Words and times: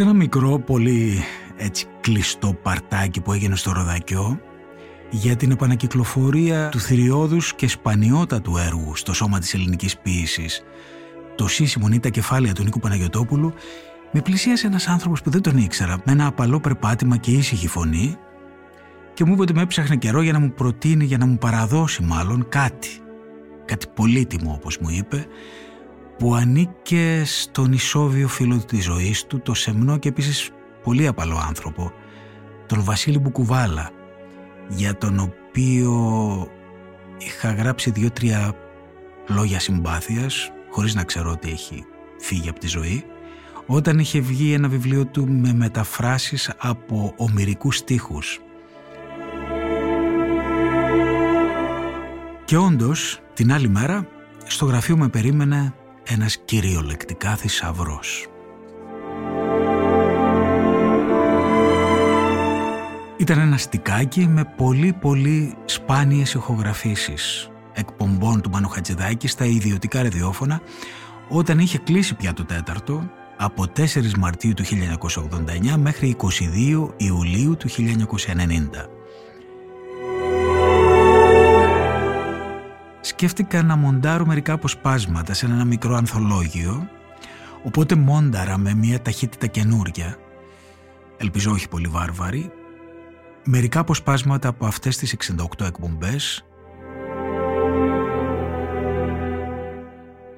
Σε 0.00 0.06
ένα 0.06 0.14
μικρό, 0.14 0.58
πολύ 0.58 1.24
έτσι 1.56 1.86
κλειστό 2.00 2.54
παρτάκι 2.62 3.20
που 3.20 3.32
έγινε 3.32 3.56
στο 3.56 3.72
Ροδακιό 3.72 4.40
για 5.10 5.36
την 5.36 5.50
επανακυκλοφορία 5.50 6.68
του 6.68 6.80
θηριώδους 6.80 7.54
και 7.54 7.68
σπανιότατου 7.68 8.56
έργου 8.56 8.96
στο 8.96 9.12
σώμα 9.12 9.38
της 9.38 9.54
ελληνικής 9.54 9.98
ποίησης 9.98 10.62
το 11.34 11.48
σύσιμο 11.48 11.88
ή 11.92 12.00
τα 12.00 12.08
κεφάλαια 12.08 12.52
του 12.52 12.62
Νίκου 12.62 12.78
Παναγιωτόπουλου 12.78 13.52
με 14.12 14.20
πλησίασε 14.20 14.66
ένας 14.66 14.88
άνθρωπος 14.88 15.22
που 15.22 15.30
δεν 15.30 15.42
τον 15.42 15.56
ήξερα 15.56 16.00
με 16.04 16.12
ένα 16.12 16.26
απαλό 16.26 16.60
περπάτημα 16.60 17.16
και 17.16 17.30
ήσυχη 17.30 17.68
φωνή 17.68 18.16
και 19.14 19.24
μου 19.24 19.32
είπε 19.32 19.42
ότι 19.42 19.54
με 19.54 19.62
έψαχνε 19.62 19.96
καιρό 19.96 20.22
για 20.22 20.32
να 20.32 20.38
μου 20.38 20.52
προτείνει, 20.52 21.04
για 21.04 21.18
να 21.18 21.26
μου 21.26 21.38
παραδώσει 21.38 22.02
μάλλον 22.02 22.48
κάτι. 22.48 22.88
Κάτι 23.64 23.86
πολύτιμο 23.94 24.52
όπως 24.52 24.78
μου 24.78 24.88
είπε 24.90 25.26
που 26.20 26.34
ανήκε 26.34 27.22
στον 27.24 27.72
ισόβιο 27.72 28.28
φίλο 28.28 28.64
της 28.64 28.84
ζωής 28.84 29.26
του, 29.26 29.40
το 29.40 29.54
σεμνό 29.54 29.98
και 29.98 30.08
επίσης 30.08 30.50
πολύ 30.82 31.06
απαλό 31.06 31.42
άνθρωπο, 31.48 31.92
τον 32.66 32.84
Βασίλη 32.84 33.18
Μπουκουβάλα, 33.18 33.90
για 34.68 34.96
τον 34.96 35.18
οποίο 35.18 35.92
είχα 37.18 37.52
γράψει 37.52 37.90
δύο-τρία 37.90 38.52
λόγια 39.28 39.60
συμπάθειας, 39.60 40.50
χωρίς 40.70 40.94
να 40.94 41.04
ξέρω 41.04 41.30
ότι 41.30 41.50
έχει 41.50 41.84
φύγει 42.18 42.48
από 42.48 42.60
τη 42.60 42.66
ζωή, 42.66 43.04
όταν 43.66 43.98
είχε 43.98 44.20
βγει 44.20 44.52
ένα 44.52 44.68
βιβλίο 44.68 45.06
του 45.06 45.28
με 45.28 45.52
μεταφράσεις 45.52 46.52
από 46.58 47.14
ομυρικούς 47.16 47.76
στίχους. 47.76 48.40
Και 52.44 52.56
όντως, 52.56 53.20
την 53.34 53.52
άλλη 53.52 53.68
μέρα, 53.68 54.06
στο 54.46 54.64
γραφείο 54.64 54.96
με 54.96 55.08
περίμενε 55.08 55.74
ένας 56.12 56.38
κυριολεκτικά 56.44 57.36
θησαυρός. 57.36 58.26
Ήταν 63.16 63.38
ένα 63.38 63.56
στικάκι 63.56 64.26
με 64.26 64.54
πολύ 64.56 64.92
πολύ 65.00 65.56
σπάνιες 65.64 66.34
ηχογραφήσεις 66.34 67.50
εκπομπών 67.72 68.40
του 68.40 68.50
Μάνου 68.50 68.68
Χατζηδάκη 68.68 69.28
στα 69.28 69.44
ιδιωτικά 69.44 70.02
ραδιόφωνα 70.02 70.60
όταν 71.28 71.58
είχε 71.58 71.78
κλείσει 71.78 72.14
πια 72.14 72.32
το 72.32 72.44
τέταρτο 72.44 73.10
από 73.36 73.64
4 73.76 73.84
Μαρτίου 74.18 74.54
του 74.54 74.64
1989 74.64 75.76
μέχρι 75.76 76.16
22 76.18 76.88
Ιουλίου 76.96 77.56
του 77.56 77.68
1990. 77.68 78.99
Σκέφτηκα 83.20 83.62
να 83.62 83.76
μοντάρω 83.76 84.26
μερικά 84.26 84.52
αποσπάσματα 84.52 85.34
σε 85.34 85.46
ένα 85.46 85.64
μικρό 85.64 85.94
ανθολόγιο, 85.94 86.88
οπότε 87.64 87.94
μόνταρα 87.94 88.58
με 88.58 88.74
μια 88.74 89.02
ταχύτητα 89.02 89.46
καινούρια, 89.46 90.16
ελπίζω 91.16 91.50
όχι 91.50 91.68
πολύ 91.68 91.88
βάρβαρη, 91.88 92.50
μερικά 93.44 93.80
αποσπάσματα 93.80 94.48
από 94.48 94.66
αυτές 94.66 94.96
τις 94.96 95.12
68 95.58 95.66
εκπομπές. 95.66 96.44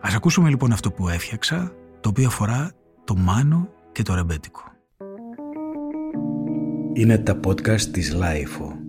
Ας 0.01 0.15
ακούσουμε 0.15 0.49
λοιπόν 0.49 0.73
αυτό 0.73 0.93
που 0.93 1.09
έφτιαξα, 1.09 1.73
το 2.01 2.09
οποίο 2.09 2.27
αφορά 2.27 2.71
το 3.05 3.17
Μάνο 3.17 3.69
και 3.93 4.03
το 4.03 4.15
Ρεμπέτικο. 4.15 4.63
Είναι 6.93 7.19
τα 7.19 7.41
podcast 7.45 7.81
της 7.81 8.13
LiFO. 8.13 8.82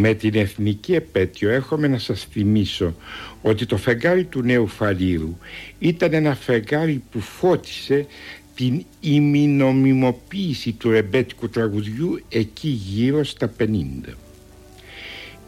Με 0.00 0.14
την 0.14 0.34
εθνική 0.34 0.94
επέτειο 0.94 1.50
έχουμε 1.50 1.88
να 1.88 1.98
σας 1.98 2.26
θυμίσω 2.30 2.94
ότι 3.42 3.66
το 3.66 3.76
φεγγάρι 3.76 4.24
του 4.24 4.42
νέου 4.42 4.66
Φαλήρου 4.66 5.38
ήταν 5.78 6.12
ένα 6.12 6.34
φεγγάρι 6.34 7.02
που 7.10 7.20
φώτισε 7.20 8.06
την 8.54 8.84
ημινομιμοποίηση 9.00 10.72
του 10.72 10.90
ρεμπέτικου 10.90 11.48
τραγουδιού 11.48 12.20
εκεί 12.28 12.68
γύρω 12.68 13.24
στα 13.24 13.52
50. 13.58 13.64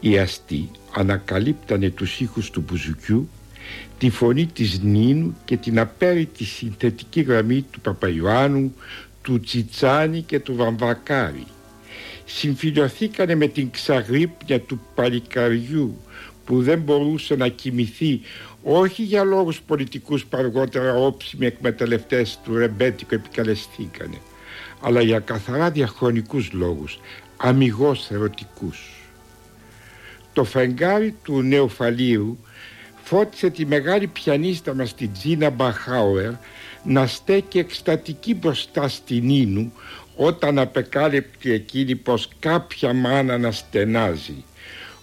Οι 0.01 0.19
αστεί 0.19 0.69
ανακαλύπτανε 0.95 1.91
τους 1.91 2.21
ήχους 2.21 2.51
του 2.51 2.65
Μπουζουκιού, 2.67 3.29
τη 3.99 4.11
φωνή 4.11 4.47
της 4.47 4.81
Νίνου 4.81 5.37
και 5.45 5.57
την 5.57 5.79
απέρητη 5.79 6.45
συνθετική 6.45 7.21
γραμμή 7.21 7.65
του 7.71 7.81
Παπαϊωάννου, 7.81 8.75
του 9.23 9.41
Τσιτσάνη 9.41 10.23
και 10.23 10.41
του 10.41 10.55
Βαμβακάρη 10.55 11.47
συμφιλωθήκανε 12.35 13.35
με 13.35 13.47
την 13.47 13.71
ξαγρύπνια 13.71 14.61
του 14.61 14.81
παλικαριού 14.95 15.97
που 16.45 16.63
δεν 16.63 16.79
μπορούσε 16.79 17.35
να 17.35 17.49
κοιμηθεί 17.49 18.21
όχι 18.63 19.03
για 19.03 19.25
λόγους 19.25 19.61
πολιτικούς 19.61 20.25
που 20.25 20.37
αργότερα 20.37 20.95
όψιμοι 20.95 21.47
εκμεταλλευτές 21.47 22.39
του 22.45 22.57
ρεμπέτικου 22.57 23.15
επικαλεστήκανε 23.15 24.17
αλλά 24.81 25.01
για 25.01 25.19
καθαρά 25.19 25.71
διαχρονικούς 25.71 26.53
λόγους 26.53 26.99
αμυγός 27.37 28.11
ερωτικούς. 28.11 29.09
Το 30.33 30.45
φεγγάρι 30.45 31.15
του 31.23 31.43
Νεοφαλίου 31.43 32.39
φώτισε 33.03 33.51
τη 33.51 33.67
μεγάλη 33.67 34.07
πιανίστα 34.07 34.75
μας 34.75 34.95
την 34.95 35.13
Τζίνα 35.13 35.51
Μπαχάουερ 35.51 36.33
να 36.85 37.07
στέκει 37.07 37.59
εκστατική 37.59 38.35
μπροστά 38.35 38.89
στην 38.89 39.29
Ίνου 39.29 39.73
όταν 40.17 40.59
απεκάλυπτε 40.59 41.53
εκείνη 41.53 41.95
πως 41.95 42.29
κάποια 42.39 42.93
μάνα 42.93 43.39
να 43.39 43.51
στενάζει 43.51 44.45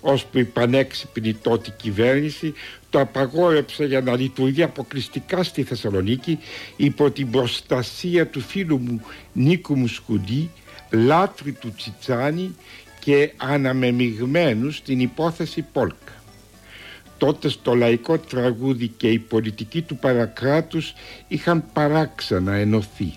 ώσπου 0.02 0.40
η 0.40 0.44
πανέξυπνη 0.44 1.34
τότε 1.34 1.74
κυβέρνηση 1.78 2.54
το 2.90 3.00
απαγόρεψε 3.00 3.86
για 3.86 4.02
να 4.02 4.16
λειτουργεί 4.16 4.64
αποκλειστικά 4.64 5.44
στη 5.44 5.64
Θεσσαλονίκη 5.64 6.40
υπό 6.76 7.12
την 7.12 7.30
προστασία 7.30 8.28
του 8.28 8.42
φίλου 8.42 8.78
μου 8.80 9.02
Νίκου 9.34 9.78
Μουσκουντή 9.78 10.50
λάτρη 10.92 11.52
του 11.52 11.74
Τσιτσάνη 11.78 12.56
και 13.00 13.32
αναμεμειγμένου 13.38 14.72
στην 14.72 15.00
υπόθεση 15.00 15.66
Πόλκα. 15.74 16.12
Τότε 17.18 17.50
στο 17.50 17.76
λαϊκό 17.76 18.18
τραγούδι 18.18 18.88
και 18.88 19.10
η 19.10 19.20
πολιτική 19.20 19.82
του 19.82 19.98
παρακράτους 19.98 20.94
είχαν 21.28 21.64
παράξανα 21.74 22.54
ενωθεί. 22.54 23.14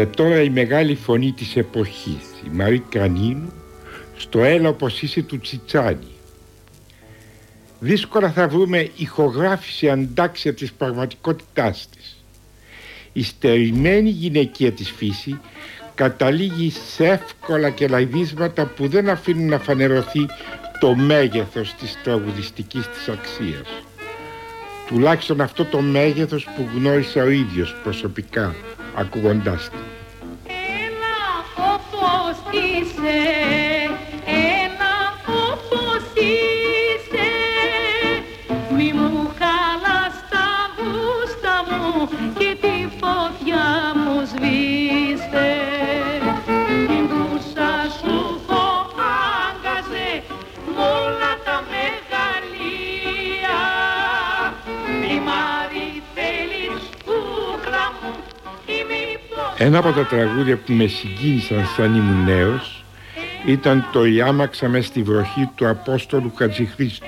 Και 0.00 0.06
τώρα 0.06 0.42
η 0.42 0.50
μεγάλη 0.50 0.94
φωνή 0.94 1.32
της 1.32 1.56
εποχής, 1.56 2.24
η 2.46 2.48
Μαρή 2.52 2.78
Κανίνου, 2.88 3.52
στο 4.16 4.44
έλα 4.44 4.68
όπως 4.68 5.02
είσαι 5.02 5.22
του 5.22 5.38
Τσιτσάνη. 5.38 6.12
Δύσκολα 7.80 8.30
θα 8.30 8.48
βρούμε 8.48 8.90
ηχογράφηση 8.96 9.90
αντάξια 9.90 10.54
της 10.54 10.72
πραγματικότητάς 10.72 11.88
της. 11.88 12.24
Η 13.12 13.22
στερημένη 13.22 14.10
γυναικεία 14.10 14.72
της 14.72 14.90
φύση 14.90 15.40
καταλήγει 15.94 16.70
σε 16.70 17.06
εύκολα 17.06 17.70
και 17.70 17.88
λαϊδίσματα 17.88 18.66
που 18.66 18.88
δεν 18.88 19.08
αφήνουν 19.08 19.48
να 19.48 19.58
φανερωθεί 19.58 20.26
το 20.78 20.94
μέγεθος 20.94 21.74
της 21.74 21.98
τραγουδιστικής 22.02 22.88
της 22.88 23.08
αξίας. 23.08 23.68
Τουλάχιστον 24.86 25.40
αυτό 25.40 25.64
το 25.64 25.80
μέγεθος 25.80 26.44
που 26.44 26.68
γνώρισα 26.74 27.22
ο 27.22 27.28
ίδιος 27.28 27.76
προσωπικά 27.82 28.54
ακούγοντάς 28.94 29.68
τη. 29.68 29.89
Ένα 59.62 59.78
από 59.78 59.92
τα 59.92 60.06
τραγούδια 60.06 60.56
που 60.56 60.72
με 60.72 60.86
συγκίνησαν 60.86 61.66
σαν 61.76 61.94
ήμουν 61.94 62.24
νέος 62.24 62.84
ήταν 63.46 63.88
το 63.92 64.04
«Ιάμαξα 64.04 64.68
μες 64.68 64.86
στη 64.86 65.02
βροχή» 65.02 65.50
του 65.54 65.68
Απόστολου 65.68 66.32
Χατζηχρήστου. 66.36 67.06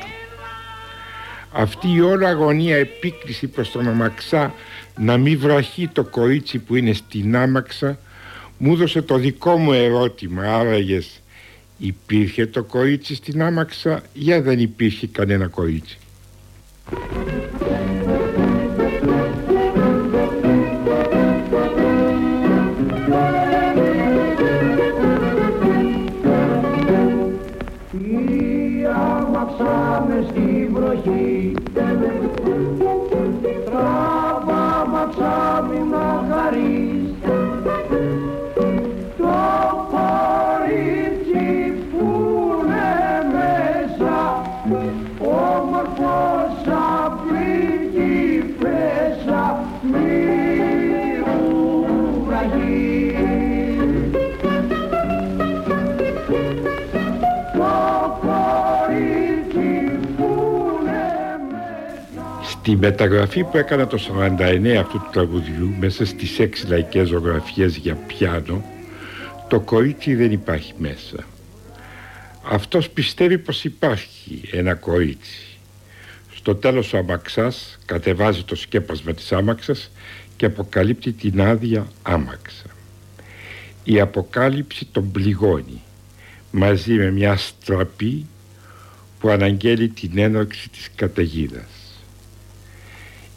Αυτή 1.53 1.93
η 1.93 2.01
όλη 2.01 2.27
αγωνία 2.27 2.77
επίκριση 2.77 3.47
προς 3.47 3.71
τον 3.71 3.89
αμαξά 3.89 4.55
να 4.97 5.17
μην 5.17 5.39
βραχεί 5.39 5.89
το 5.89 6.05
κορίτσι 6.05 6.59
που 6.59 6.75
είναι 6.75 6.93
στην 6.93 7.37
άμαξα 7.37 7.99
μου 8.59 8.73
έδωσε 8.73 9.03
το 9.03 9.17
δικό 9.17 9.57
μου 9.57 9.73
ερώτημα 9.73 10.55
άραγες 10.55 11.21
υπήρχε 11.79 12.47
το 12.47 12.63
κορίτσι 12.63 13.15
στην 13.15 13.43
άμαξα 13.43 14.03
ή 14.13 14.39
δεν 14.39 14.59
υπήρχε 14.59 15.07
κανένα 15.07 15.47
κορίτσι. 15.47 15.99
Τη 62.63 62.77
μεταγραφή 62.77 63.45
που 63.45 63.57
έκανα 63.57 63.87
το 63.87 63.99
49 64.39 64.69
αυτού 64.69 64.99
του 64.99 65.09
τραγουδιού 65.13 65.75
μέσα 65.79 66.07
στις 66.07 66.39
έξι 66.39 66.67
λαϊκές 66.67 67.09
ζωγραφίες 67.09 67.77
για 67.77 67.95
πιάνο 67.95 68.65
το 69.49 69.61
κορίτσι 69.61 70.15
δεν 70.15 70.33
υπάρχει 70.33 70.73
μέσα. 70.79 71.17
Αυτός 72.43 72.91
πιστεύει 72.91 73.39
πως 73.39 73.65
υπάρχει 73.65 74.41
ένα 74.53 74.75
κορίτσι. 74.75 75.59
Στο 76.35 76.55
τέλος 76.55 76.93
ο 76.93 76.99
αμαξάς 76.99 77.79
κατεβάζει 77.85 78.43
το 78.45 78.55
σκέπασμα 78.55 79.13
της 79.13 79.33
άμαξας 79.33 79.91
και 80.37 80.47
αποκαλύπτει 80.47 81.13
την 81.13 81.41
άδεια 81.41 81.87
άμαξα. 82.03 82.67
Η 83.85 84.01
αποκάλυψη 84.01 84.85
τον 84.93 85.11
πληγώνει 85.11 85.83
μαζί 86.51 86.93
με 86.93 87.11
μια 87.11 87.37
στραπή 87.37 88.27
που 89.21 89.29
αναγγέλει 89.29 89.89
την 89.89 90.19
έναρξη 90.19 90.69
της 90.69 90.91
καταιγίδας 90.95 91.82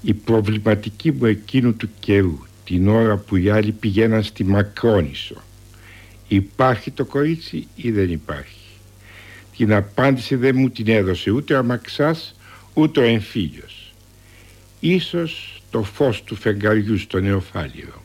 η 0.06 0.14
προβληματική 0.14 1.12
μου 1.12 1.26
εκείνου 1.26 1.76
του 1.76 1.90
καιρού 2.00 2.38
την 2.64 2.88
ώρα 2.88 3.18
που 3.18 3.36
οι 3.36 3.50
άλλοι 3.50 3.72
πηγαίναν 3.72 4.24
στη 4.24 4.44
Μακρόνισο. 4.44 5.36
Υπάρχει 6.28 6.92
το 6.92 7.06
κορίτσι 7.06 7.68
ή 7.76 7.92
δεν 7.92 8.12
υπάρχει; 8.12 8.60
Την 9.58 9.74
απάντηση 9.74 10.36
δεν 10.36 10.56
μου 10.58 10.70
την 10.70 10.88
έδωσε 10.88 11.32
ούτε 11.32 11.54
ο 11.54 11.58
αμαξάς 11.58 12.36
ούτε 12.74 13.00
ο 13.00 13.04
εμφύλιος. 13.04 13.94
Ίσως 14.80 15.62
το 15.70 15.84
φως 15.84 16.24
του 16.24 16.36
φεγγαριού 16.36 16.98
στο 16.98 17.20
νεοφάλιρο 17.20 18.04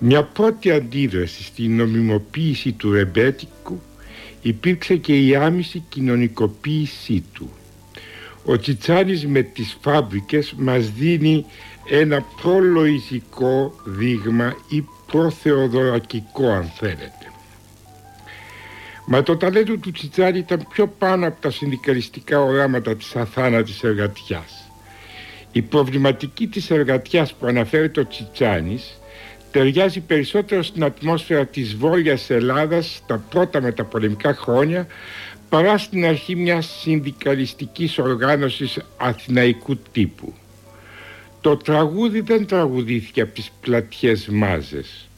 Μια 0.00 0.22
πρώτη 0.22 0.70
αντίδραση 0.70 1.42
στην 1.42 1.76
νομιμοποίηση 1.76 2.72
του 2.72 2.92
ρεμπέτικου 2.92 3.80
υπήρξε 4.42 4.96
και 4.96 5.26
η 5.26 5.36
άμεση 5.36 5.84
κοινωνικοποίησή 5.88 7.24
του. 7.32 7.50
Ο 8.44 8.58
Τσιτσάνης 8.58 9.26
με 9.26 9.42
τις 9.42 9.76
φάμπρικες 9.80 10.54
μας 10.56 10.90
δίνει 10.90 11.44
ένα 11.90 12.24
προλογικό 12.42 13.74
δείγμα 13.84 14.56
ή 14.68 14.84
προθεοδωρακικό 15.06 16.50
αν 16.50 16.64
θέλετε. 16.64 17.32
Μα 19.06 19.22
το 19.22 19.36
ταλέντο 19.36 19.76
του 19.76 19.90
Τσιτσάνη 19.90 20.38
ήταν 20.38 20.66
πιο 20.68 20.86
πάνω 20.86 21.26
από 21.26 21.40
τα 21.40 21.50
συνδικαλιστικά 21.50 22.42
οράματα 22.42 22.96
της 22.96 23.16
αθάνατης 23.16 23.82
εργατιάς. 23.82 24.70
Η 25.52 25.62
προβληματική 25.62 26.46
της 26.46 26.70
εργατιάς 26.70 27.34
που 27.34 27.46
αναφέρει 27.46 27.90
το 27.90 28.06
Τσιτσάνης 28.06 28.98
ταιριάζει 29.58 30.00
περισσότερο 30.00 30.62
στην 30.62 30.84
ατμόσφαιρα 30.84 31.46
της 31.46 31.76
Βόρειας 31.76 32.30
Ελλάδας 32.30 33.02
τα 33.06 33.22
πρώτα 33.30 33.60
μεταπολεμικά 33.60 34.34
χρόνια 34.34 34.86
παρά 35.48 35.78
στην 35.78 36.04
αρχή 36.04 36.36
μιας 36.36 36.78
συνδικαλιστικής 36.80 37.98
οργάνωσης 37.98 38.78
αθηναϊκού 38.96 39.78
τύπου. 39.92 40.34
Το 41.40 41.56
τραγούδι 41.56 42.20
δεν 42.20 42.46
τραγουδήθηκε 42.46 43.20
από 43.20 43.34
τις 43.34 43.50
πλατιές 43.60 44.28
μάζες. 44.28 45.08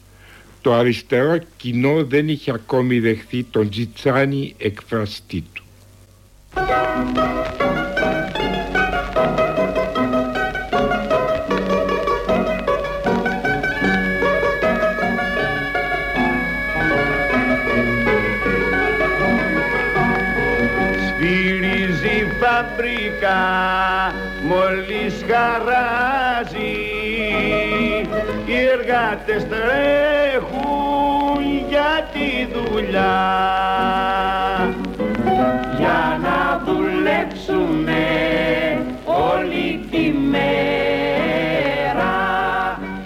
Το 0.61 0.73
αριστερό 0.73 1.37
κοινό 1.57 2.03
δεν 2.03 2.29
είχε 2.29 2.51
ακόμη 2.51 2.99
δεχθεί 2.99 3.43
τον 3.43 3.69
Τζιτσάνι 3.69 4.55
εκφραστή 4.57 5.43
του. 5.53 5.63
Εργάτες 29.27 29.47
τρέχουν 29.49 31.41
για 31.69 32.09
τη 32.13 32.47
δουλειά. 32.53 33.15
Για 35.77 36.19
να 36.21 36.63
δουλέψουνε 36.65 38.07
όλη 39.05 39.85
τη 39.91 40.11
μέρα. 40.29 40.49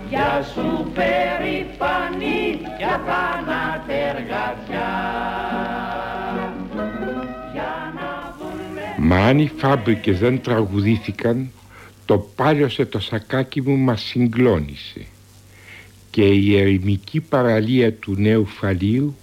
Για 0.09 0.45
σου 0.53 0.91
περηφανή 0.93 2.59
για 2.77 3.01
θανάτεργατιά 3.07 4.91
Μα 8.97 9.17
αν 9.17 9.39
οι 9.39 9.51
φάμπρικες 9.57 10.19
δεν 10.19 10.41
τραγουδήθηκαν 10.41 11.51
το 12.05 12.17
πάλιωσε 12.17 12.85
το 12.85 12.99
σακάκι 12.99 13.61
μου 13.61 13.77
μας 13.77 14.01
συγκλώνησε 14.01 15.05
και 16.15 16.25
η 16.25 16.57
ερημική 16.57 17.21
παραλία 17.21 17.93
του 17.93 18.15
νέου 18.17 18.45
φαλίου 18.45 19.15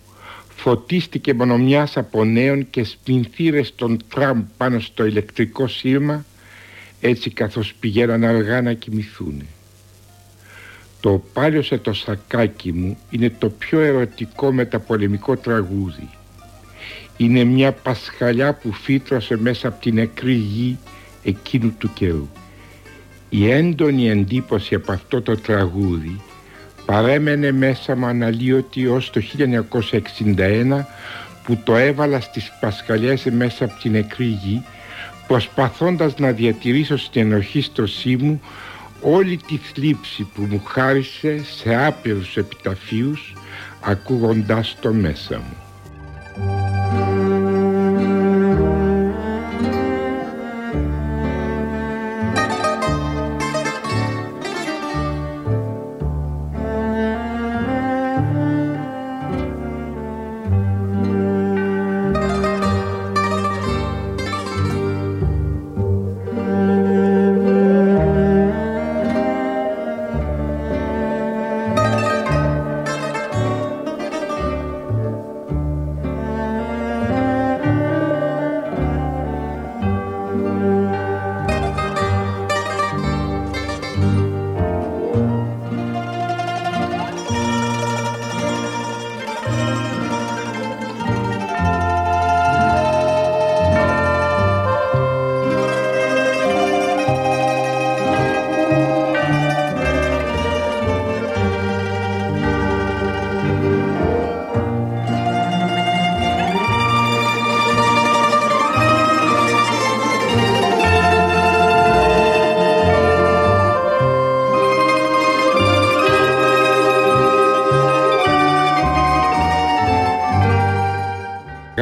φωτίστηκε 0.57 1.35
μόνο 1.35 1.59
μιας 1.59 1.97
από 1.97 2.25
νέων 2.25 2.71
και 2.71 2.85
σπινθήρες 2.85 3.75
των 3.75 3.99
τραμ 4.09 4.45
πάνω 4.57 4.81
στο 4.81 5.05
ηλεκτρικό 5.05 5.69
σύρμα 5.69 6.25
έτσι 7.01 7.31
καθώς 7.31 7.75
πηγαίναν 7.81 8.25
αργά 8.25 8.63
να 8.63 8.73
κοιμηθούν. 8.73 9.43
Το 11.01 11.23
πάλιωσε 11.33 11.79
το 11.79 11.93
σακάκι 11.93 12.73
μου 12.73 12.99
είναι 13.11 13.31
το 13.39 13.49
πιο 13.49 13.81
ερωτικό 13.81 14.53
μεταπολεμικό 14.53 15.37
τραγούδι 15.37 16.09
είναι 17.17 17.45
μια 17.45 17.73
πασχαλιά 17.73 18.55
που 18.55 18.73
φύτρωσε 18.73 19.37
μέσα 19.37 19.69
από 19.69 19.81
την 19.81 19.95
νεκρή 19.95 20.35
γη 20.35 20.79
εκείνου 21.23 21.75
του 21.79 21.93
καιρού. 21.93 22.29
Η 23.29 23.51
έντονη 23.51 24.11
εντύπωση 24.11 24.75
από 24.75 24.93
αυτό 24.93 25.23
το 25.23 25.37
τραγούδι 25.37 26.21
παρέμενε 26.93 27.53
μέσα 27.53 27.97
μου 27.97 28.07
αναλύωτη 28.07 28.87
ως 28.87 29.11
το 29.11 29.21
1961 30.37 30.85
που 31.45 31.59
το 31.65 31.77
έβαλα 31.77 32.21
στις 32.21 32.53
πασχαλιές 32.61 33.25
μέσα 33.25 33.65
από 33.65 33.75
την 33.81 33.93
νεκρή 33.93 34.25
γη 34.25 34.63
προσπαθώντας 35.27 36.19
να 36.19 36.31
διατηρήσω 36.33 36.97
στην 36.97 37.23
ενορχίστρωσή 37.23 38.17
μου 38.17 38.41
όλη 39.01 39.37
τη 39.37 39.57
θλίψη 39.57 40.29
που 40.35 40.43
μου 40.43 40.63
χάρισε 40.65 41.45
σε 41.45 41.85
άπειρους 41.85 42.37
επιταφίους 42.37 43.35
ακούγοντάς 43.81 44.77
το 44.81 44.93
μέσα 44.93 45.37
μου. 45.37 45.62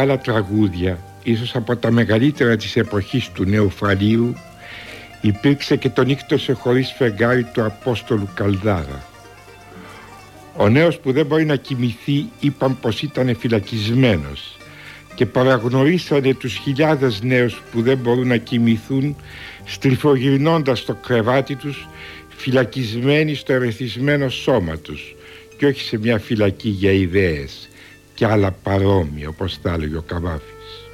Μεγάλα 0.00 0.19
τραγούδια, 0.19 0.99
ίσως 1.23 1.57
από 1.57 1.76
τα 1.76 1.90
μεγαλύτερα 1.90 2.57
της 2.57 2.76
εποχής 2.76 3.30
του 3.35 3.45
νέου 3.45 3.71
Φαλίου, 3.71 4.35
υπήρξε 5.21 5.76
και 5.76 5.88
το 5.88 6.04
νύχτωσε 6.04 6.52
χωρίς 6.52 6.95
φεγγάρι 6.97 7.45
του 7.45 7.64
Απόστολου 7.64 8.28
Καλδάρα. 8.35 9.04
Ο 10.57 10.69
νέος 10.69 10.99
που 10.99 11.12
δεν 11.12 11.26
μπορεί 11.26 11.45
να 11.45 11.57
κοιμηθεί 11.57 12.28
είπαν 12.40 12.80
πως 12.80 13.02
ήταν 13.02 13.37
φυλακισμένος 13.37 14.57
και 15.14 15.26
παραγνωρίσανε 15.26 16.35
τους 16.35 16.54
χιλιάδες 16.54 17.23
νέους 17.23 17.62
που 17.73 17.83
δεν 17.83 17.99
μπορούν 17.99 18.28
να 18.28 18.37
κοιμηθούν 18.37 19.16
στριφογυρνώντας 19.64 20.85
το 20.85 20.95
κρεβάτι 20.95 21.54
τους 21.54 21.88
φυλακισμένοι 22.28 23.35
στο 23.35 23.52
ερεθισμένο 23.52 24.28
σώμα 24.28 24.76
τους 24.76 25.14
και 25.57 25.66
όχι 25.66 25.80
σε 25.80 25.99
μια 25.99 26.19
φυλακή 26.19 26.69
για 26.69 26.92
ιδέες 26.92 27.69
και 28.21 28.27
άλλα 28.27 28.53
παρόμοια 28.53 29.29
όπως 29.29 29.61
τα 29.62 29.73
έλεγε 29.73 29.97
ο 29.97 30.03
Καβάφης. 30.03 30.89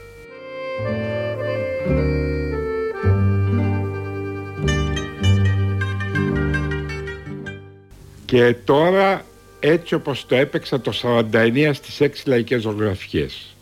Και 8.25 8.54
τώρα 8.64 9.25
έτσι 9.61 9.95
όπως 9.95 10.26
το 10.26 10.35
έπαιξα 10.35 10.80
το 10.80 10.92
49 11.02 11.71
στις 11.73 12.00
6 12.00 12.09
λαϊκές 12.26 12.62
ζωγραφιές. 12.62 13.56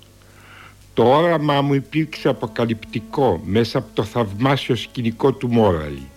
Το 0.94 1.04
όραμά 1.04 1.60
μου 1.60 1.74
υπήρξε 1.74 2.28
αποκαλυπτικό 2.28 3.40
μέσα 3.44 3.78
από 3.78 3.88
το 3.94 4.02
θαυμάσιο 4.02 4.76
σκηνικό 4.76 5.32
του 5.32 5.48
Μόραλη. 5.48 6.08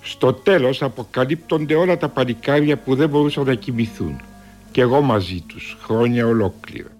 Στο 0.00 0.32
τέλος 0.32 0.82
αποκαλύπτονται 0.82 1.74
όλα 1.74 1.96
τα 1.96 2.08
παλικάρια 2.08 2.78
που 2.78 2.94
δεν 2.94 3.08
μπορούσαν 3.08 3.44
να 3.44 3.54
κοιμηθούν 3.54 4.20
και 4.74 4.80
εγώ 4.80 5.00
μαζί 5.00 5.40
τους 5.40 5.76
χρόνια 5.82 6.26
ολόκληρα. 6.26 6.93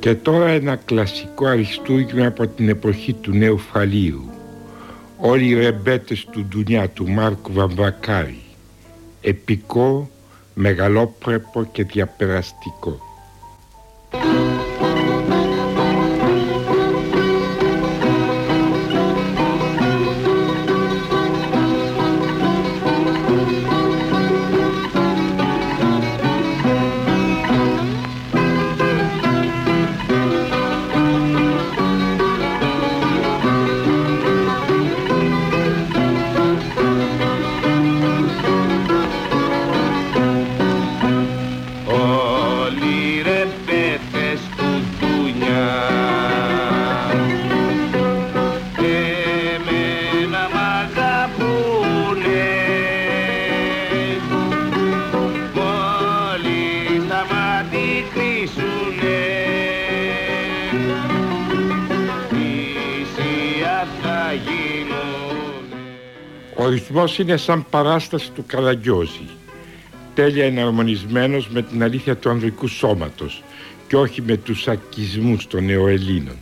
Και 0.00 0.14
τώρα 0.14 0.48
ένα 0.48 0.76
κλασικό 0.76 1.46
αριστούργημα 1.46 2.26
από 2.26 2.46
την 2.46 2.68
εποχή 2.68 3.12
του 3.12 3.32
νέου 3.32 3.58
Φαλίου. 3.58 4.30
Όλοι 5.16 5.46
οι 5.48 5.54
ρεμπέτες 5.54 6.24
του 6.30 6.44
Ντουνιά 6.44 6.88
του 6.88 7.08
Μάρκου 7.08 7.52
Βαμβακάρη. 7.52 8.42
Επικό, 9.20 10.10
μεγαλόπρεπο 10.54 11.68
και 11.72 11.84
διαπεραστικό. 11.84 13.07
Ο 66.68 66.70
ρυθμός 66.70 67.18
είναι 67.18 67.36
σαν 67.36 67.66
παράσταση 67.70 68.30
του 68.30 68.44
Καραγκιόζη 68.46 69.28
τέλεια 70.14 70.44
εναρμονισμένος 70.44 71.48
με 71.48 71.62
την 71.62 71.82
αλήθεια 71.82 72.16
του 72.16 72.30
ανδρικού 72.30 72.66
σώματος 72.66 73.42
και 73.88 73.96
όχι 73.96 74.22
με 74.22 74.36
τους 74.36 74.68
ακισμούς 74.68 75.46
των 75.46 75.64
νεοελλήνων. 75.64 76.36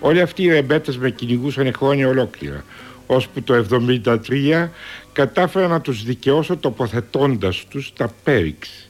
Όλοι 0.00 0.20
αυτοί 0.20 0.42
οι 0.42 0.48
ρεμπέτες 0.48 0.98
με 0.98 1.10
κυνηγούσαν 1.10 1.72
χρόνια 1.72 2.08
ολόκληρα, 2.08 2.64
ώσπου 3.06 3.42
το 3.42 3.64
1973 4.30 4.68
κατάφερα 5.12 5.68
να 5.68 5.80
τους 5.80 6.04
δικαιώσω 6.04 6.56
τοποθετώντας 6.56 7.64
τους 7.68 7.92
τα 7.92 8.12
Πέριξ, 8.24 8.88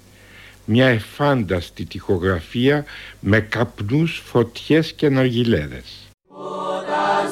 μια 0.64 0.87
εφάνταστη 0.87 1.85
τυχογραφία 1.85 2.85
με 3.21 3.40
καπνούς, 3.40 4.23
φωτιές 4.25 4.92
και 4.92 5.09
ναργιλέδες. 5.09 5.85
Όταν 6.28 7.30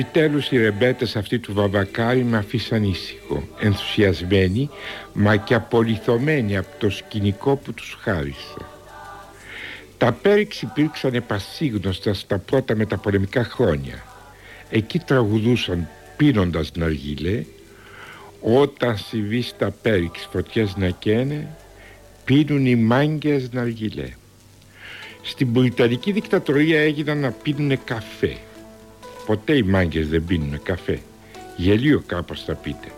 Επιτέλους 0.00 0.50
οι 0.50 0.56
ρεμπέτες 0.56 1.16
αυτοί 1.16 1.38
του 1.38 1.54
Βαβακάρη 1.54 2.24
με 2.24 2.36
αφήσαν 2.36 2.84
ήσυχο, 2.84 3.48
ενθουσιασμένοι 3.60 4.70
μα 5.12 5.36
και 5.36 5.54
απολυθωμένοι 5.54 6.56
από 6.56 6.68
το 6.78 6.90
σκηνικό 6.90 7.56
που 7.56 7.72
τους 7.72 7.98
χάρισε. 8.00 8.56
Τα 9.98 10.12
Πέριξ 10.12 10.62
υπήρξαν 10.62 11.14
επασύγνωστα 11.14 12.14
στα 12.14 12.38
πρώτα 12.38 12.76
μεταπολεμικά 12.76 13.44
χρόνια. 13.44 14.04
Εκεί 14.70 14.98
τραγουδούσαν 14.98 15.88
πίνοντας 16.16 16.70
ναργιλέ 16.74 17.44
όταν 18.40 18.96
συμβεί 18.96 19.42
στα 19.42 19.70
Πέριξ 19.82 20.28
φωτιές 20.32 20.76
να 20.76 20.88
καίνε 20.88 21.56
πίνουν 22.24 22.66
οι 22.66 22.74
μάγκες 22.74 23.52
ναργιλέ. 23.52 24.08
Στην 25.22 25.52
Πουριτανική 25.52 26.12
δικτατορία 26.12 26.80
έγιναν 26.80 27.18
να 27.18 27.30
πίνουν 27.30 27.84
καφέ 27.84 28.36
Ποτέ 29.28 29.56
οι 29.56 29.62
μάγκες 29.62 30.08
δεν 30.08 30.24
πίνουν 30.24 30.62
καφέ. 30.62 31.00
Γελίο 31.56 32.02
κάπως 32.06 32.44
θα 32.44 32.54
πείτε. 32.54 32.88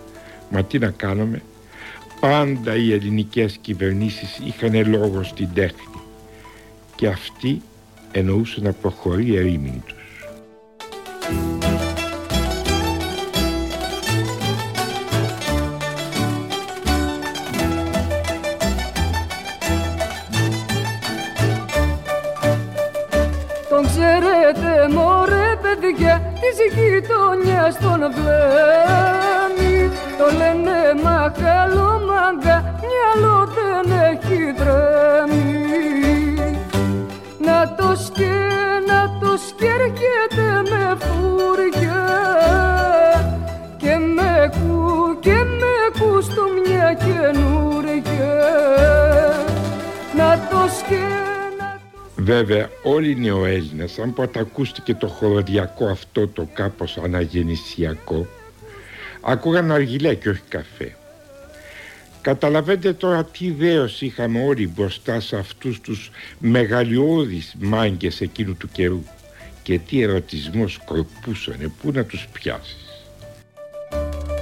Μα 0.51 0.65
τι 0.65 0.79
να 0.79 0.91
κάνουμε; 0.91 1.43
Πάντα 2.21 2.77
οι 2.77 2.93
ελληνικές 2.93 3.59
κυβερνήσεις 3.61 4.41
είχαν 4.45 4.89
λόγο 4.89 5.23
στην 5.23 5.49
τέχνη. 5.55 6.01
Και 6.95 7.07
αυτοί 7.07 7.63
εννοούσαν 8.13 8.65
να 8.65 8.73
προχωρεί 8.73 9.27
η 9.27 9.37
ερήμην 9.37 9.83
τους. 9.87 10.00
Βέβαια 52.23 52.71
όλοι 52.83 53.11
οι 53.11 53.15
νεοέλληνες 53.15 53.99
αν 53.99 54.13
ποτέ 54.13 54.39
ακούστηκε 54.39 54.95
το 54.95 55.07
χωροδιακό 55.07 55.87
αυτό 55.87 56.29
το 56.29 56.49
κάπως 56.55 56.99
αναγεννησιακό 56.99 58.27
ακούγαν 59.21 59.73
αργυλέ 59.73 60.15
και 60.15 60.29
όχι 60.29 60.43
καφέ. 60.49 60.95
Καταλαβαίνετε 62.21 62.93
τώρα 62.93 63.25
τι 63.25 63.51
δέος 63.51 64.01
είχαμε 64.01 64.45
όλοι 64.45 64.69
μπροστά 64.69 65.21
σε 65.21 65.37
αυτούς 65.37 65.81
τους 65.81 66.11
μεγαλειώδεις 66.39 67.55
μάγκες 67.59 68.21
εκείνου 68.21 68.57
του 68.57 68.69
καιρού 68.69 69.03
και 69.63 69.79
τι 69.79 70.03
ερωτισμός 70.03 70.73
σκορπούσανε, 70.73 71.73
πού 71.83 71.91
να 71.93 72.05
τους 72.05 72.29
πιάσεις. 72.33 73.07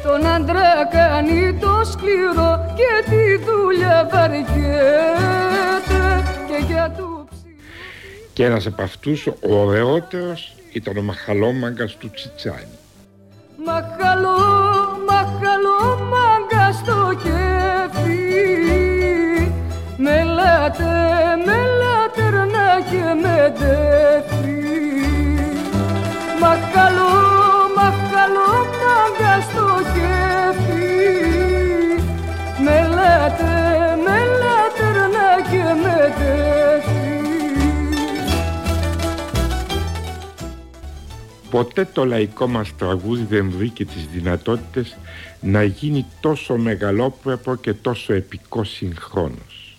Τον 0.02 0.26
άντρα 0.26 0.88
κάνει 0.92 1.58
το 1.60 1.80
σκληρό 1.92 2.74
και 2.76 3.10
τη 3.10 3.44
δουλειά 3.44 4.08
βαριέται 4.12 4.48
και 6.48 6.64
για 6.72 6.94
του 6.96 7.17
και 8.38 8.44
ένας 8.44 8.66
από 8.66 8.82
αυτούς 8.82 9.26
ο 9.26 9.34
ωραιότερος 9.40 10.54
ήταν 10.72 10.96
ο 10.96 11.02
Μαχαλόμαγκας 11.02 11.96
του 11.96 12.10
Τσιτσάνι. 12.10 12.78
Μαχαλό, 13.64 14.28
μαχαλό 14.28 14.87
Ποτέ 41.58 41.88
το 41.92 42.04
λαϊκό 42.04 42.46
μας 42.46 42.76
τραγούδι 42.76 43.26
δεν 43.28 43.50
βρήκε 43.50 43.84
τις 43.84 44.06
δυνατότητες 44.12 44.96
να 45.40 45.62
γίνει 45.62 46.06
τόσο 46.20 46.56
μεγαλόπρεπο 46.56 47.54
και 47.54 47.72
τόσο 47.72 48.12
επικό 48.12 48.64
συγχρόνος. 48.64 49.78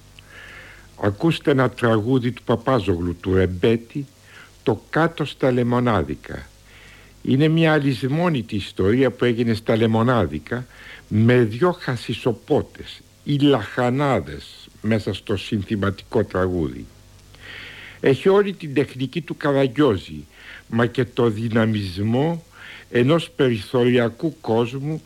Ακούστε 1.01 1.51
ένα 1.51 1.69
τραγούδι 1.69 2.31
του 2.31 2.43
Παπάζογλου 2.43 3.15
του 3.19 3.33
Ρεμπέτη 3.33 4.05
«Το 4.63 4.81
κάτω 4.89 5.25
στα 5.25 5.51
λεμονάδικα». 5.51 6.47
Είναι 7.21 7.47
μια 7.47 7.73
αλυσμόνητη 7.73 8.55
ιστορία 8.55 9.11
που 9.11 9.25
έγινε 9.25 9.53
στα 9.53 9.75
λεμονάδικα 9.75 10.65
με 11.07 11.37
δυο 11.37 11.71
χασισοπότες 11.71 13.01
ή 13.23 13.37
λαχανάδες 13.37 14.67
μέσα 14.81 15.13
στο 15.13 15.37
συνθηματικό 15.37 16.23
τραγούδι. 16.23 16.85
Έχει 17.99 18.29
όλη 18.29 18.53
την 18.53 18.73
τεχνική 18.73 19.21
του 19.21 19.37
Καραγκιόζη 19.37 20.25
μα 20.69 20.85
και 20.85 21.05
το 21.05 21.29
δυναμισμό 21.29 22.43
ενός 22.89 23.29
περιθωριακού 23.29 24.35
κόσμου 24.41 25.01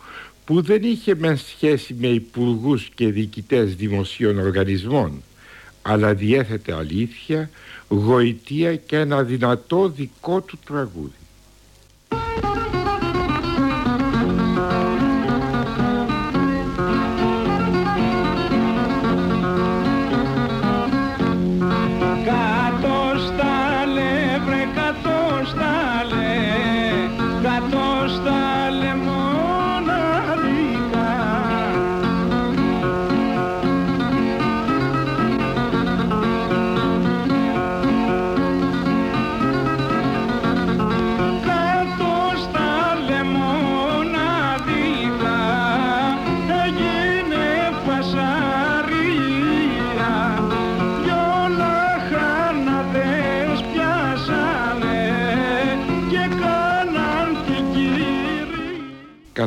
που 0.45 0.61
δεν 0.61 0.83
είχε 0.83 1.15
με 1.15 1.35
σχέση 1.35 1.95
με 1.99 2.07
υπουργούς 2.07 2.89
και 2.95 3.07
διοικητές 3.07 3.75
δημοσίων 3.75 4.39
οργανισμών 4.39 5.23
αλλά 5.83 6.13
διέθετε 6.13 6.73
αλήθεια, 6.73 7.49
γοητεία 7.87 8.75
και 8.75 8.97
ένα 8.97 9.23
δυνατό 9.23 9.89
δικό 9.89 10.41
του 10.41 10.59
τραγούδι. 10.65 11.22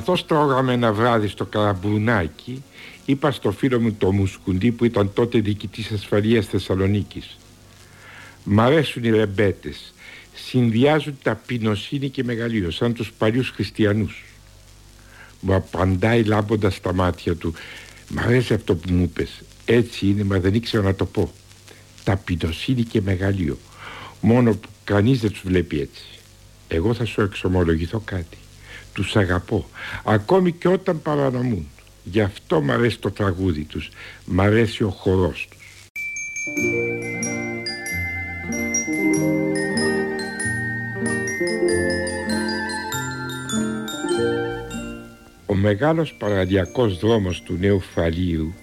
Καθώς 0.07 0.27
τρώγαμε 0.27 0.73
ένα 0.73 0.93
βράδυ 0.93 1.29
στο 1.29 1.45
Καραμπουνάκι 1.45 2.63
είπα 3.05 3.31
στο 3.31 3.51
φίλο 3.51 3.81
μου 3.81 3.93
το 3.93 4.13
Μουσκουντή 4.13 4.73
που 4.73 4.85
ήταν 4.85 5.13
τότε 5.13 5.39
διοικητής 5.39 5.91
ασφαλείας 5.91 6.47
Θεσσαλονίκης 6.47 7.37
Μ' 8.45 8.61
αρέσουν 8.61 9.05
οι 9.05 9.11
ρεμπέτες. 9.11 9.95
Συνδυάζουν 10.35 11.19
ταπεινοσύνη 11.23 12.09
και 12.09 12.25
μεγαλείο 12.25 12.71
σαν 12.71 12.93
τους 12.93 13.13
παλιούς 13.13 13.51
χριστιανούς 13.51 14.25
Μου 15.41 15.55
απαντάει 15.55 16.23
λάμποντας 16.23 16.81
τα 16.81 16.95
μάτια 16.95 17.35
του 17.35 17.55
Μ' 18.09 18.19
αρέσει 18.19 18.55
αυτό 18.55 18.75
που 18.75 18.93
μου 18.93 19.03
είπες. 19.03 19.43
Έτσι 19.65 20.07
είναι 20.07 20.25
μα 20.25 20.39
δεν 20.39 20.55
ήξερα 20.55 20.83
να 20.83 20.95
το 20.95 21.05
πω. 21.05 21.33
Ταπεινοσύνη 22.05 22.83
και 22.83 23.01
μεγαλείο. 23.01 23.59
Μόνο 24.21 24.51
που 24.55 24.69
κανείς 24.85 25.21
δεν 25.21 25.31
τους 25.31 25.43
βλέπει 25.45 25.81
έτσι. 25.81 26.05
Εγώ 26.69 26.95
θα 26.95 27.05
σου 27.05 27.21
εξομολογηθώ 27.21 28.01
κάτι 28.05 28.37
τους 28.97 29.17
αγαπώ 29.17 29.69
ακόμη 30.05 30.53
και 30.53 30.69
όταν 30.69 31.03
παρανομούν 31.03 31.69
γι' 32.05 32.21
αυτό 32.21 32.61
μ' 32.61 32.71
αρέσει 32.71 32.99
το 32.99 33.11
τραγούδι 33.11 33.63
τους 33.63 33.91
μ' 34.25 34.41
αρέσει 34.41 34.85
ο 34.85 34.89
χορός 34.89 35.49
τους 35.51 35.57
Ο 45.47 45.55
μεγάλος 45.55 46.15
παραδιακός 46.19 46.99
δρόμος 46.99 47.43
του 47.43 47.57
Νέου 47.61 47.81
Φαλίου 47.81 48.55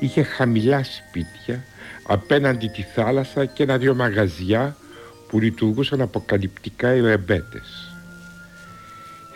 είχε 0.00 0.22
χαμηλά 0.22 0.84
σπίτια 0.84 1.64
απέναντι 2.06 2.68
τη 2.68 2.82
θάλασσα 2.82 3.44
και 3.44 3.62
ένα-δυο 3.62 3.94
μαγαζιά 3.94 4.76
που 5.28 5.40
λειτουργούσαν 5.40 6.00
αποκαλυπτικά 6.00 6.94
οι 6.94 7.00
ρεμπέτες. 7.00 7.93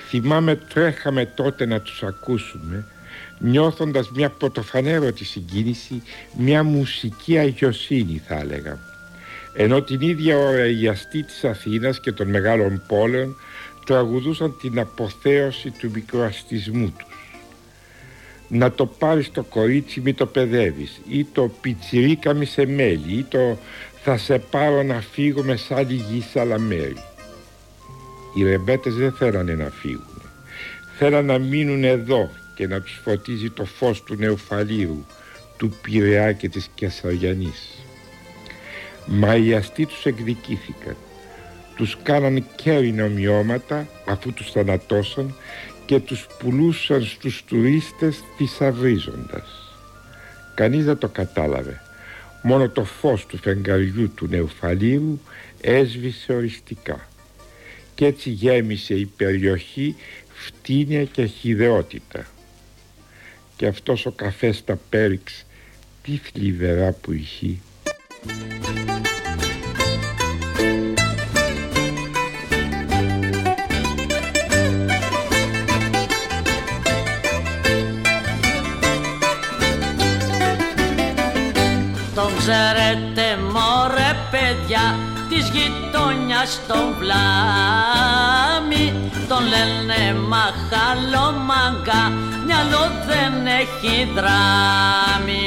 Θυμάμαι 0.09 0.55
τρέχαμε 0.57 1.27
τότε 1.27 1.67
να 1.67 1.81
τους 1.81 2.03
ακούσουμε 2.03 2.85
νιώθοντας 3.39 4.11
μια 4.11 4.31
πρωτοφανέρωτη 4.31 5.25
συγκίνηση, 5.25 6.03
μια 6.39 6.63
μουσική 6.63 7.39
αγιοσύνη 7.39 8.23
θα 8.27 8.35
έλεγα. 8.35 8.79
Ενώ 9.55 9.83
την 9.83 10.01
ίδια 10.01 10.39
ώρα 10.39 10.67
οι 10.67 10.89
αστεί 10.89 11.23
της 11.23 11.45
Αθήνας 11.45 12.01
και 12.01 12.13
των 12.13 12.29
μεγάλων 12.29 12.83
πόλεων 12.87 13.37
τραγουδούσαν 13.85 14.57
την 14.61 14.79
αποθέωση 14.79 15.71
του 15.71 15.91
μικροαστισμού 15.95 16.95
τους. 16.99 17.07
Να 18.49 18.73
το 18.73 18.87
πάρεις 18.87 19.31
το 19.31 19.43
κορίτσι 19.43 20.01
μη 20.01 20.15
το 20.15 20.27
παιδεύεις 20.27 21.01
ή 21.09 21.25
το 21.25 21.53
πιτσιρίκα 21.61 22.33
μη 22.35 22.45
σε 22.45 22.67
μέλι 22.67 23.13
ή 23.13 23.23
το 23.23 23.59
θα 24.03 24.17
σε 24.17 24.39
πάρω 24.39 24.83
να 24.83 25.01
φύγω 25.01 25.57
σ' 25.57 25.71
άλλη 25.71 25.95
γη 25.95 26.25
σ' 26.33 26.37
άλλα 26.37 26.59
μέρη. 26.59 26.97
Οι 28.35 28.43
ρεμπέτες 28.43 28.95
δεν 28.95 29.13
θέλανε 29.13 29.55
να 29.55 29.71
φύγουν. 29.71 30.23
Θέλαν 30.99 31.25
να 31.25 31.39
μείνουν 31.39 31.85
εδώ 31.85 32.31
και 32.55 32.67
να 32.67 32.81
τους 32.81 33.01
φωτίζει 33.05 33.51
το 33.51 33.65
φως 33.65 34.03
του 34.03 34.15
νεοφαλίου, 34.15 35.07
του 35.57 35.73
Πειραιά 35.83 36.33
και 36.33 36.49
της 36.49 36.71
Κεσαριανής. 36.75 37.85
Μα 39.07 39.37
οι 39.37 39.55
αστεί 39.55 39.87
τους 39.87 40.07
εκδικήθηκαν. 40.07 40.97
Τους 41.77 41.97
κάναν 42.03 42.47
κέρινα 42.57 43.05
ομοιώματα 43.05 43.89
αφού 44.07 44.33
τους 44.33 44.51
θανατώσαν 44.51 45.35
και 45.87 46.01
τους 46.01 46.27
πουλούσαν 46.39 47.05
στους 47.05 47.45
τουρίστες 47.45 48.23
θησαυρίζοντας. 48.37 49.77
Κανείς 50.55 50.85
δεν 50.85 50.99
το 50.99 51.09
κατάλαβε. 51.09 51.81
Μόνο 52.43 52.69
το 52.69 52.85
φως 52.85 53.27
του 53.27 53.37
φεγγαριού 53.37 54.11
του 54.15 54.27
νεοφαλίου 54.27 55.21
έσβησε 55.61 56.33
οριστικά. 56.33 57.09
Και 57.99 58.07
έτσι 58.07 58.31
γέμισε 58.31 58.95
η 58.95 59.07
περιοχή 59.07 59.95
φτύνια 60.35 61.05
και 61.05 61.25
χειδεότητα. 61.25 62.27
Και 63.57 63.67
αυτός 63.67 64.07
ο 64.07 64.11
καφές 64.11 64.57
στα 64.57 64.79
Πέριξ 64.89 65.47
τι 66.03 66.17
θλιβερά 66.17 66.93
που 66.93 67.13
ηχεί. 67.13 67.61
Γειτονιάς 86.49 86.61
τον 86.67 86.99
πλάμι 86.99 88.85
Τον 89.29 89.43
λένε 89.43 90.19
μαχαλομάγκα, 90.29 92.13
μυαλό 92.47 92.91
δεν 93.07 93.47
έχει 93.47 94.09
δράμι. 94.15 95.47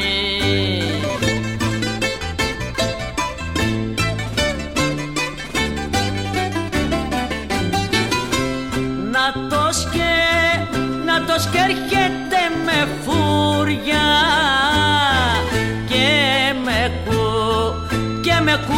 Να 9.12 9.26
το 9.50 9.72
σκε, 9.72 10.18
να 11.06 11.26
το 11.26 11.40
σκέρχεται 11.42 12.31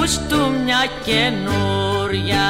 και 0.04 0.10
με 0.10 0.16
κουστούμια 0.20 0.86
καινούρια. 1.04 2.48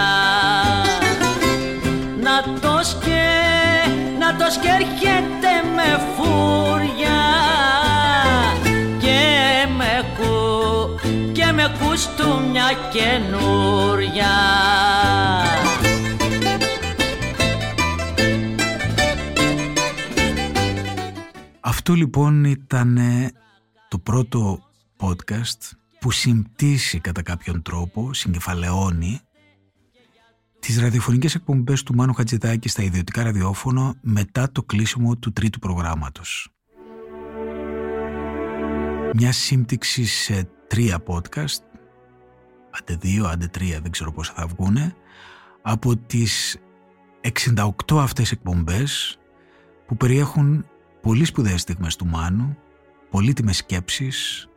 Να 2.22 2.60
το 2.60 2.80
σκε, 2.84 3.32
να 4.20 4.36
το 4.36 4.52
σκέρχεται 4.52 5.52
με 5.76 6.00
φούρια. 6.16 7.22
Και 9.00 9.68
με 9.78 10.14
κου, 10.18 11.32
και 11.32 11.52
με 11.52 11.78
κουστούμια 11.80 12.70
καινούρια. 12.92 14.34
Αυτό 21.60 21.94
λοιπόν 21.94 22.44
ήταν 22.44 23.00
το 23.90 23.98
πρώτο 23.98 24.60
podcast 25.00 25.83
που 26.04 26.12
συμπτήσει 26.12 27.00
κατά 27.00 27.22
κάποιον 27.22 27.62
τρόπο, 27.62 28.14
συγκεφαλαιώνει 28.14 29.20
τις 30.60 30.80
ραδιοφωνικές 30.80 31.36
εκπομπές 31.36 31.84
του 31.84 31.96
Μάνου 31.96 32.14
Χατζηδάκη 32.14 32.70
στα 32.70 32.84
ιδιωτικά 32.84 33.24
ραδιόφωνο 33.24 33.96
μετά 34.02 34.52
το 34.52 34.64
κλείσιμο 34.64 35.18
του 35.18 35.34
τρίτου 35.34 35.60
προγράμματος. 35.60 36.50
Μια 39.14 39.32
σύμπτυξη 39.32 40.06
σε 40.06 40.50
τρία 40.68 41.04
podcast, 41.08 41.60
άντε 42.70 42.96
δύο, 42.96 43.26
άντε 43.26 43.48
τρία, 43.48 43.80
δεν 43.82 43.92
ξέρω 43.92 44.12
πόσα 44.12 44.34
θα 44.34 44.48
βγούνε, 44.48 44.96
από 45.62 45.98
τις 45.98 46.58
68 47.22 47.98
αυτές 47.98 48.32
εκπομπές 48.32 49.20
που 49.86 49.98
περιέχουν 49.98 50.66
πολύ 51.02 51.26
σπουδαίες 51.26 51.62
στιγμές 51.62 51.96
του 51.96 52.06
Μάνου, 52.06 52.58
πολύτιμες 53.10 53.58
σκέψεις, 53.58 54.48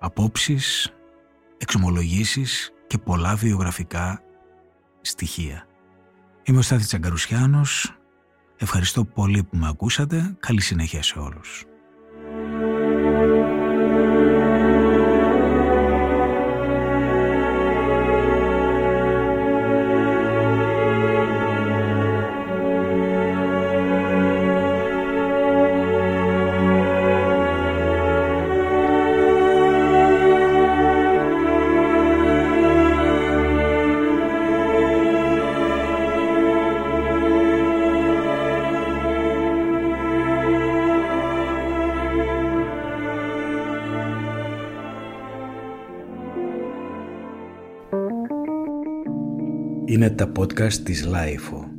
απόψεις, 0.00 0.92
εξομολογήσεις 1.58 2.72
και 2.86 2.98
πολλά 2.98 3.34
βιογραφικά 3.34 4.22
στοιχεία. 5.00 5.66
Είμαι 6.42 6.58
ο 6.58 6.62
Στάθης 6.62 6.86
Τσαγκαρουσιάνος. 6.86 7.94
Ευχαριστώ 8.56 9.04
πολύ 9.04 9.44
που 9.44 9.56
με 9.56 9.68
ακούσατε. 9.68 10.36
Καλή 10.40 10.60
συνέχεια 10.60 11.02
σε 11.02 11.18
όλους. 11.18 11.64
Podcast 50.60 50.72
της 50.72 51.04
Λάιφο. 51.04 51.69